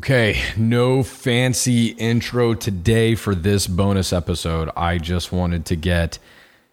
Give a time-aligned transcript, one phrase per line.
[0.00, 4.70] Okay, no fancy intro today for this bonus episode.
[4.74, 6.18] I just wanted to get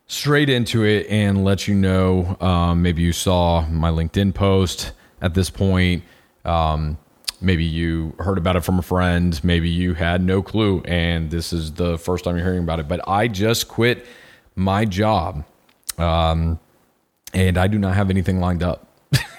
[0.07, 2.37] straight into it and let you know.
[2.39, 6.03] Um, maybe you saw my LinkedIn post at this point.
[6.45, 6.97] Um,
[7.41, 9.37] maybe you heard about it from a friend.
[9.43, 12.87] Maybe you had no clue, and this is the first time you're hearing about it.
[12.87, 14.05] But I just quit
[14.55, 15.43] my job,
[15.97, 16.61] um,
[17.33, 18.86] and I do not have anything lined up.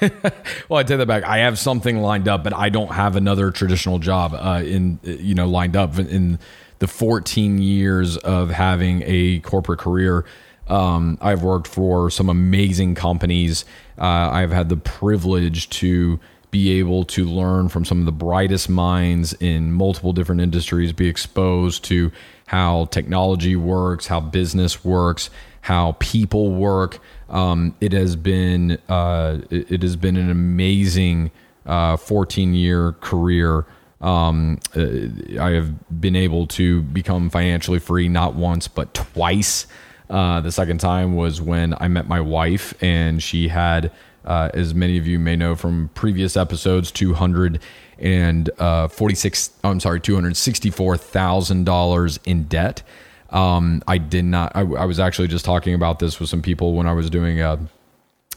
[0.68, 1.24] well, I take that back.
[1.24, 5.34] I have something lined up, but I don't have another traditional job uh, in you
[5.34, 6.38] know lined up in
[6.78, 10.24] the 14 years of having a corporate career.
[10.68, 13.64] Um, I've worked for some amazing companies.
[13.98, 18.68] Uh, I've had the privilege to be able to learn from some of the brightest
[18.68, 22.10] minds in multiple different industries, be exposed to
[22.46, 25.28] how technology works, how business works,
[25.62, 27.00] how people work.
[27.28, 31.30] Um, it has been uh, it, has been an amazing
[31.66, 33.66] uh, 14 year career.
[34.00, 39.66] Um, uh, I have been able to become financially free not once but twice.
[40.08, 43.92] Uh, the second time was when I met my wife, and she had,
[44.24, 47.60] as many of you may know from previous episodes, 200
[47.98, 52.82] and uh, 46 I'm sorry 264 thousand dollars in debt
[53.30, 54.52] um, I did not.
[54.54, 57.40] I, I, was actually just talking about this with some people when I was doing
[57.40, 57.58] a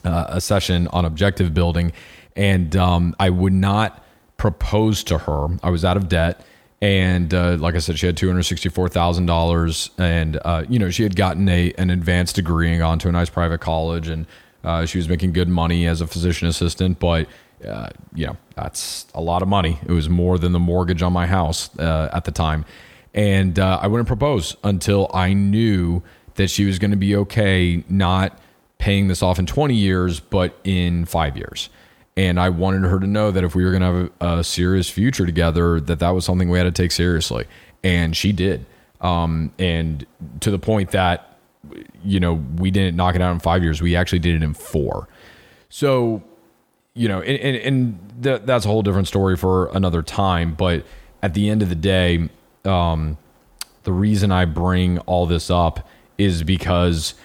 [0.03, 1.91] a session on objective building,
[2.35, 4.03] and um, I would not
[4.37, 5.47] propose to her.
[5.63, 6.43] I was out of debt,
[6.81, 10.65] and uh, like I said, she had two hundred sixty four thousand dollars, and uh,
[10.67, 13.59] you know she had gotten a an advanced degree and gone to a nice private
[13.59, 14.25] college, and
[14.63, 17.27] uh, she was making good money as a physician assistant, but.
[17.63, 19.77] Uh, you know that's a lot of money.
[19.85, 22.65] It was more than the mortgage on my house uh, at the time,
[23.13, 26.01] and uh, I wouldn't propose until I knew
[26.35, 28.39] that she was going to be okay not
[28.77, 31.69] paying this off in 20 years, but in five years.
[32.17, 33.87] And I wanted her to know that if we were going to
[34.19, 37.45] have a, a serious future together, that that was something we had to take seriously.
[37.83, 38.65] And she did.
[38.99, 40.05] Um, and
[40.41, 41.37] to the point that,
[42.03, 43.81] you know, we didn't knock it out in five years.
[43.81, 45.07] We actually did it in four.
[45.69, 46.23] So,
[46.93, 50.53] you know, and, and, and th- that's a whole different story for another time.
[50.53, 50.85] But
[51.21, 52.29] at the end of the day,
[52.65, 53.17] um,
[53.83, 57.15] the reason I bring all this up is because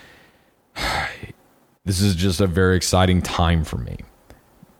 [1.84, 3.98] this is just a very exciting time for me.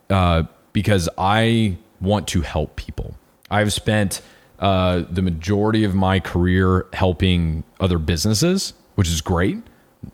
[0.09, 3.17] Uh, because I want to help people.
[3.51, 4.21] I've spent
[4.59, 9.59] uh, the majority of my career helping other businesses, which is great.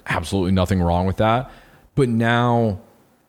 [0.07, 1.51] Absolutely nothing wrong with that.
[1.95, 2.81] But now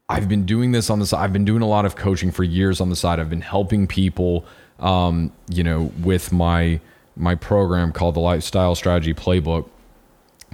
[0.09, 1.23] I've been doing this on the side.
[1.23, 3.19] I've been doing a lot of coaching for years on the side.
[3.19, 4.45] I've been helping people,
[4.79, 6.79] um, you know, with my
[7.15, 9.69] my program called the Lifestyle Strategy Playbook.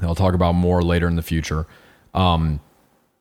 [0.01, 1.65] I'll talk about more later in the future.
[2.13, 2.59] Um,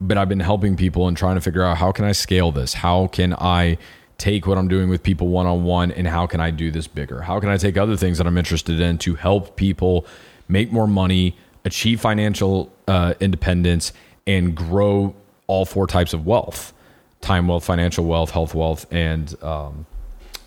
[0.00, 2.74] but I've been helping people and trying to figure out how can I scale this?
[2.74, 3.78] How can I
[4.16, 6.86] take what I'm doing with people one on one and how can I do this
[6.86, 7.22] bigger?
[7.22, 10.06] How can I take other things that I'm interested in to help people
[10.48, 13.92] make more money, achieve financial uh, independence,
[14.26, 15.14] and grow
[15.46, 16.72] all four types of wealth
[17.20, 19.86] time wealth, financial wealth, health wealth, and um,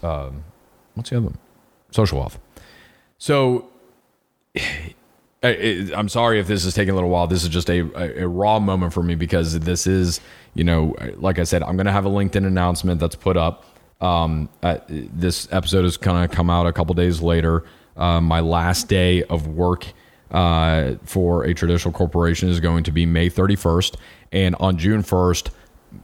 [0.03, 0.43] um,
[0.95, 1.37] what's the other one?
[1.91, 2.39] Social wealth.
[3.21, 3.69] So
[5.43, 7.27] I'm sorry if this is taking a little while.
[7.27, 7.79] This is just a,
[8.21, 10.21] a, raw moment for me because this is,
[10.53, 13.65] you know, like I said, I'm going to have a LinkedIn announcement that's put up.
[14.01, 17.63] Um, uh, this episode is going to come out a couple days later.
[17.97, 19.87] Uh, my last day of work
[20.31, 23.97] uh, for a traditional corporation is going to be May 31st.
[24.31, 25.49] And on June 1st,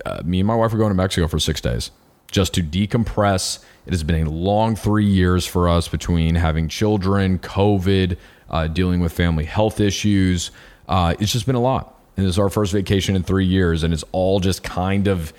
[0.06, 1.92] uh, me and my wife are going to Mexico for six days
[2.32, 3.64] just to decompress.
[3.86, 8.18] It has been a long three years for us between having children, COVID,
[8.50, 10.52] uh, dealing with family health issues.
[10.88, 11.94] Uh, it's just been a lot.
[12.16, 15.34] And this is our first vacation in three years, and it's all just kind of.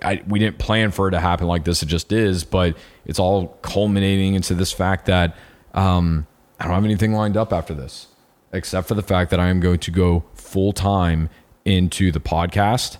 [0.00, 1.82] I, we didn't plan for it to happen like this.
[1.82, 5.36] It just is, but it's all culminating into this fact that
[5.74, 6.28] um,
[6.60, 8.06] I don't have anything lined up after this,
[8.52, 11.30] except for the fact that I am going to go full time
[11.64, 12.98] into the podcast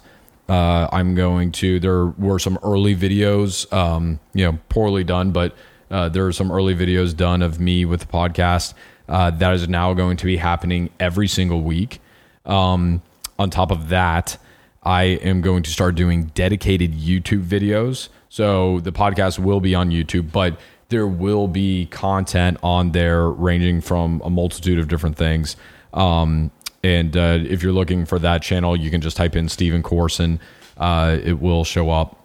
[0.53, 1.81] uh, I'm going to.
[1.81, 5.57] There were some early videos, um, you know, poorly done, but
[5.91, 8.75] uh, there are some early videos done of me with the podcast.
[9.09, 12.01] Uh, that is now going to be happening every single week.
[12.45, 13.01] Um,
[13.39, 14.37] on top of that,
[14.83, 18.11] I am going to start doing dedicated YouTube videos.
[18.29, 20.61] So the podcast will be on YouTube, but
[20.91, 25.57] there will be content on there ranging from a multitude of different things.
[25.95, 26.51] Um,
[26.83, 30.41] and uh, if you're looking for that channel, you can just type in Stephen Corson.
[30.77, 32.19] Uh, it will show up.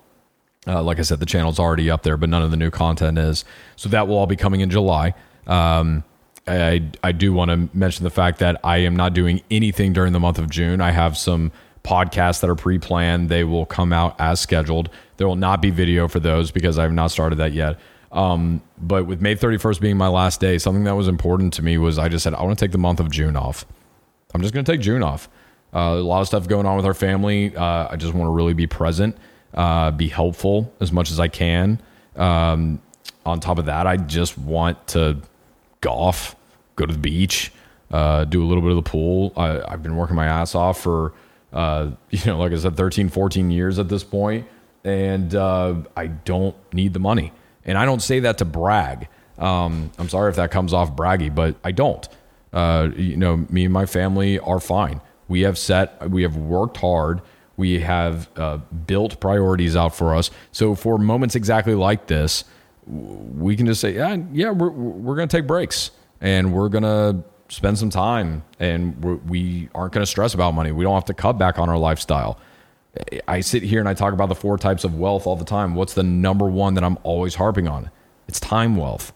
[0.66, 3.18] Uh, like I said, the channel's already up there, but none of the new content
[3.18, 3.46] is.
[3.76, 5.14] So that will all be coming in July.
[5.46, 6.04] Um,
[6.48, 10.14] I, I do want to mention the fact that I am not doing anything during
[10.14, 10.82] the month of June.
[10.82, 11.52] I have some
[11.84, 13.30] podcasts that are pre planned.
[13.30, 14.90] They will come out as scheduled.
[15.18, 17.80] There will not be video for those because I have not started that yet.
[18.12, 21.78] Um, but with May 31st being my last day, something that was important to me
[21.78, 23.66] was I just said, I want to take the month of June off.
[24.38, 25.30] I'm just going to take June off.
[25.74, 27.56] Uh, a lot of stuff going on with our family.
[27.56, 29.18] Uh, I just want to really be present,
[29.56, 31.82] uh, be helpful as much as I can.
[32.16, 32.80] Um,
[33.26, 35.24] on top of that, I just want to
[35.82, 36.36] golf,
[36.76, 37.52] go to the beach,
[37.90, 39.34] uh, do a little bit of the pool.
[39.36, 41.14] I, I've been working my ass off for,
[41.52, 44.46] uh, you know, like I said, 13, 14 years at this point,
[44.84, 47.34] and uh, I don't need the money.
[47.66, 49.08] And I don't say that to brag.
[49.40, 52.08] Um, I'm sorry if that comes off braggy, but I don't.
[52.54, 55.02] Uh, you know, me and my family are fine.
[55.28, 57.22] We have set, we have worked hard.
[57.58, 60.30] We have uh, built priorities out for us.
[60.52, 62.46] So for moments exactly like this,
[62.86, 65.92] we can just say, yeah, yeah, we're, we're to take breaks
[66.22, 70.72] and we're to spend some time and we're, we aren't going to stress about money.
[70.72, 72.40] We don't have to cut back on our lifestyle.
[73.28, 75.76] I sit here and I talk about the four types of wealth all the time.
[75.76, 77.92] What's the number one that I'm always harping on?
[78.28, 79.14] It's time wealth.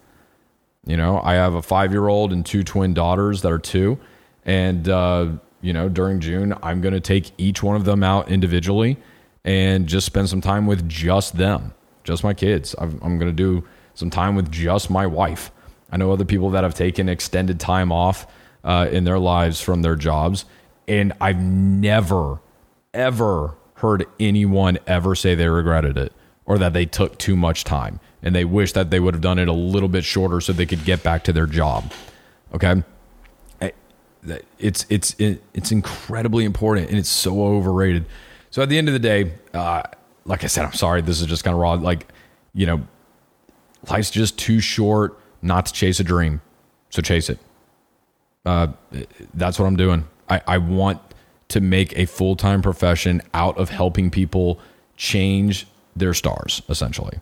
[0.84, 3.98] You know, I have a five year old and two twin daughters that are two.
[4.44, 5.28] And, uh,
[5.60, 8.98] you know, during June, I'm going to take each one of them out individually
[9.44, 12.74] and just spend some time with just them, just my kids.
[12.78, 13.64] I'm, I'm going to do
[13.94, 15.52] some time with just my wife.
[15.90, 18.26] I know other people that have taken extended time off
[18.64, 20.46] uh, in their lives from their jobs.
[20.88, 22.40] And I've never,
[22.92, 26.12] ever heard anyone ever say they regretted it
[26.44, 29.38] or that they took too much time and they wish that they would have done
[29.38, 31.92] it a little bit shorter so they could get back to their job.
[32.54, 32.82] Okay?
[34.58, 38.06] It's it's it's incredibly important and it's so overrated.
[38.50, 39.82] So at the end of the day, uh,
[40.24, 41.00] like I said, I'm sorry.
[41.00, 41.72] This is just kind of raw.
[41.72, 42.06] Like,
[42.54, 42.86] you know,
[43.90, 46.40] life's just too short not to chase a dream.
[46.90, 47.40] So chase it.
[48.44, 48.68] Uh,
[49.34, 50.06] that's what I'm doing.
[50.28, 51.00] I, I want
[51.48, 54.60] to make a full time profession out of helping people
[54.96, 55.66] change
[55.96, 57.18] their stars, essentially.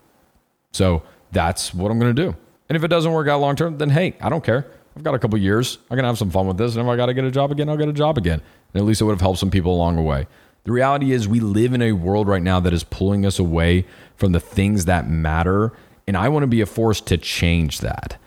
[0.72, 1.02] So
[1.32, 2.36] that's what I'm going to do.
[2.68, 4.66] And if it doesn't work out long term, then hey, I don't care.
[4.96, 5.78] I've got a couple years.
[5.90, 6.76] I can have some fun with this.
[6.76, 8.40] And if I got to get a job again, I'll get a job again.
[8.72, 10.26] And at least it would have helped some people along the way.
[10.64, 13.86] The reality is, we live in a world right now that is pulling us away
[14.16, 15.72] from the things that matter.
[16.06, 18.18] And I want to be a force to change that.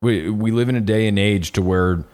[0.00, 2.04] We, we live in a day and age to where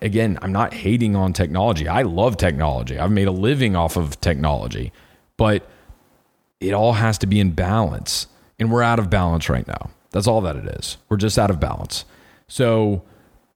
[0.00, 1.88] again, I'm not hating on technology.
[1.88, 2.98] I love technology.
[2.98, 4.92] I've made a living off of technology,
[5.36, 5.68] but
[6.60, 8.28] it all has to be in balance.
[8.58, 9.90] And we're out of balance right now.
[10.10, 10.96] That's all that it is.
[11.08, 12.04] We're just out of balance.
[12.48, 13.02] So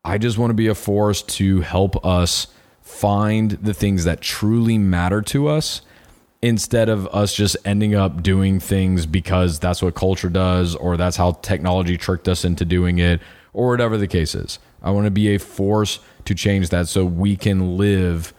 [0.05, 2.49] I just want to be a force to help us
[2.83, 5.83] find the things that truly matter to us
[6.43, 11.17] instead of us just ending up doing things because that's what culture does or that's
[11.17, 13.21] how technology tricked us into doing it
[13.53, 14.59] or whatever the case is.
[14.83, 18.33] I want to be a force to change that so we can live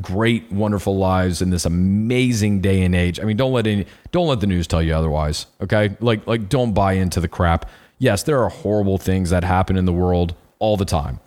[0.00, 3.18] great, wonderful lives in this amazing day and age.
[3.20, 5.46] I mean, don't let any, don't let the news tell you otherwise.
[5.60, 7.68] Okay, like like don't buy into the crap.
[7.98, 11.20] Yes, there are horrible things that happen in the world all the time,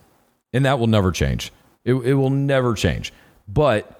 [0.53, 1.51] and that will never change.
[1.83, 3.12] It, it will never change.
[3.47, 4.00] But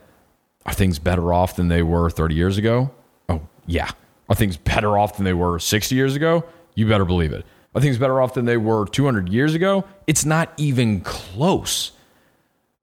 [0.66, 2.92] are things better off than they were 30 years ago?
[3.28, 3.92] Oh yeah.
[4.30, 6.46] Are things better off than they were 60 years ago?
[6.76, 7.46] You better believe it.
[7.76, 9.84] Are things better off than they were 200 years ago?
[10.08, 11.92] It's not even close.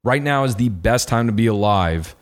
[0.09, 2.17] Right now is the best time to be alive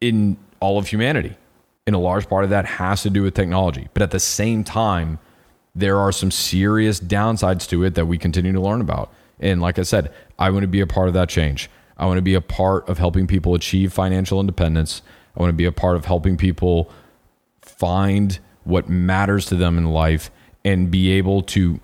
[0.00, 1.36] in all of humanity.
[1.84, 3.88] And a large part of that has to do with technology.
[3.92, 5.18] But at the same time,
[5.74, 9.12] there are some serious downsides to it that we continue to learn about.
[9.40, 11.68] And like I said, I want to be a part of that change.
[11.96, 15.02] I want to be a part of helping people achieve financial independence.
[15.36, 16.88] I want to be a part of helping people
[17.62, 20.30] find what matters to them in life
[20.64, 21.80] and be able to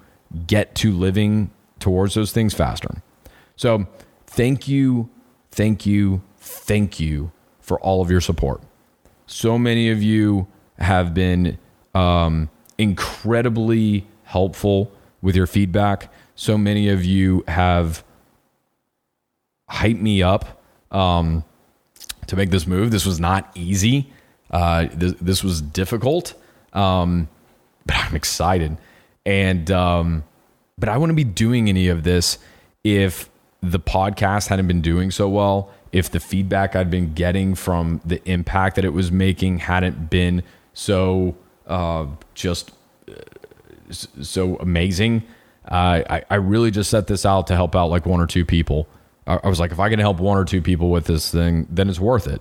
[0.46, 3.02] get to living towards those things faster.
[3.56, 3.88] So,
[4.28, 5.08] thank you,
[5.50, 8.62] thank you, thank you for all of your support.
[9.26, 10.46] So many of you
[10.78, 11.58] have been
[11.94, 16.12] um, incredibly helpful with your feedback.
[16.34, 18.04] So many of you have
[19.68, 21.44] hyped me up um,
[22.26, 22.90] to make this move.
[22.90, 24.10] This was not easy.
[24.50, 26.34] Uh, this, this was difficult.
[26.72, 27.28] Um,
[27.84, 28.78] but I'm excited.
[29.26, 30.24] And um,
[30.78, 32.38] but I wouldn't be doing any of this
[32.84, 33.28] if
[33.62, 35.70] the podcast hadn't been doing so well.
[35.90, 40.42] If the feedback I'd been getting from the impact that it was making hadn't been
[40.74, 41.36] so
[41.66, 42.72] uh, just
[43.08, 43.14] uh,
[43.90, 45.22] so amazing.
[45.66, 48.44] Uh, I, I really just set this out to help out like one or two
[48.44, 48.88] people.
[49.26, 51.66] I, I was like, if I can help one or two people with this thing,
[51.70, 52.40] then it's worth it.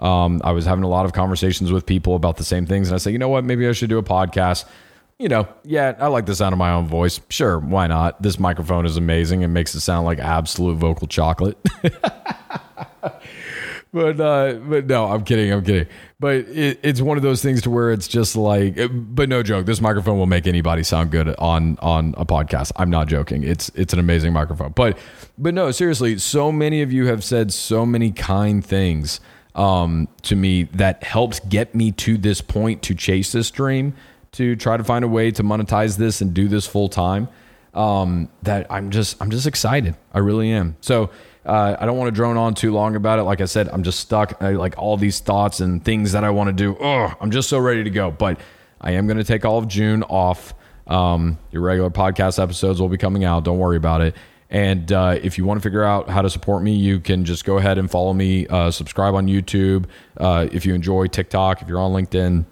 [0.00, 2.94] Um, I was having a lot of conversations with people about the same things, and
[2.94, 4.64] I said, you know what, maybe I should do a podcast.
[5.18, 7.20] You know, yeah, I like the sound of my own voice.
[7.28, 8.22] Sure, why not?
[8.22, 9.42] This microphone is amazing.
[9.42, 11.58] It makes it sound like absolute vocal chocolate.
[13.92, 15.52] but uh, but no, I'm kidding.
[15.52, 15.88] I'm kidding.
[16.20, 19.66] But it, it's one of those things to where it's just like, but no joke.
[19.66, 22.70] This microphone will make anybody sound good on on a podcast.
[22.76, 23.42] I'm not joking.
[23.42, 24.70] It's it's an amazing microphone.
[24.70, 24.98] But
[25.36, 26.18] but no, seriously.
[26.18, 29.18] So many of you have said so many kind things
[29.56, 33.94] um, to me that helps get me to this point to chase this dream,
[34.32, 37.28] to try to find a way to monetize this and do this full time.
[37.74, 39.94] Um, that I'm just I'm just excited.
[40.12, 40.76] I really am.
[40.80, 41.10] So
[41.44, 43.22] uh, I don't want to drone on too long about it.
[43.22, 44.42] Like I said, I'm just stuck.
[44.42, 46.76] I, like all these thoughts and things that I want to do.
[46.80, 48.10] Oh, I'm just so ready to go.
[48.10, 48.40] But
[48.80, 50.54] I am going to take all of June off.
[50.86, 53.44] Um, your regular podcast episodes will be coming out.
[53.44, 54.16] Don't worry about it.
[54.50, 57.44] And uh, if you want to figure out how to support me, you can just
[57.44, 58.46] go ahead and follow me.
[58.46, 59.84] Uh, subscribe on YouTube.
[60.16, 62.46] Uh, if you enjoy TikTok, if you're on LinkedIn,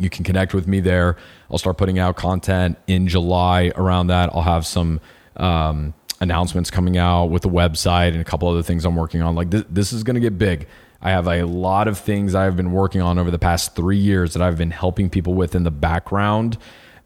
[0.00, 1.16] you can connect with me there.
[1.50, 4.30] I'll start putting out content in July around that.
[4.34, 5.00] I'll have some.
[5.36, 9.34] Um, announcements coming out with the website and a couple other things I'm working on.
[9.34, 10.68] Like this, this is going to get big.
[11.02, 14.34] I have a lot of things I've been working on over the past three years
[14.34, 16.58] that I've been helping people with in the background,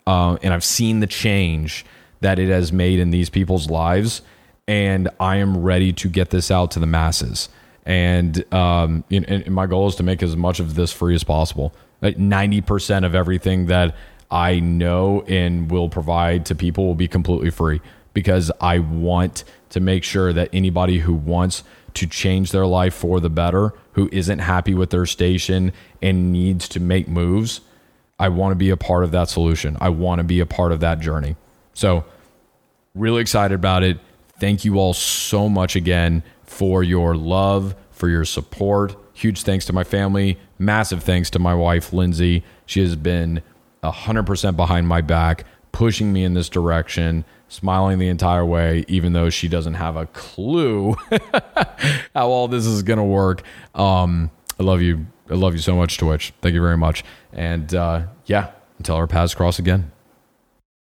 [0.07, 1.87] uh, and I've seen the change
[2.21, 4.23] that it has made in these people's lives.
[4.67, 7.51] And I am ready to get this out to the masses.
[7.85, 11.23] And, um, and, and my goal is to make as much of this free as
[11.23, 11.75] possible.
[12.05, 13.97] Like 90% of everything that
[14.31, 17.81] I know and will provide to people will be completely free
[18.13, 23.21] because I want to make sure that anybody who wants to change their life for
[23.21, 27.63] the better, who isn't happy with their station and needs to make moves,
[28.19, 29.79] I want to be a part of that solution.
[29.81, 31.37] I want to be a part of that journey.
[31.73, 32.05] So,
[32.95, 33.99] really excited about it.
[34.39, 38.95] Thank you all so much again for your love, for your support.
[39.15, 40.39] Huge thanks to my family.
[40.59, 42.45] Massive thanks to my wife, Lindsay.
[42.67, 43.43] She has been
[43.83, 49.31] 100% behind my back, pushing me in this direction smiling the entire way, even though
[49.31, 50.95] she doesn't have a clue
[52.15, 53.43] how all this is going to work.
[53.75, 55.07] Um, I love you.
[55.31, 56.33] I love you so much, Twitch.
[56.43, 57.05] Thank you very much.
[57.33, 59.93] And uh, yeah, until our paths cross again.